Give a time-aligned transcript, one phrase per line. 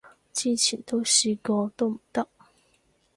[0.33, 2.27] 之前都試過都唔得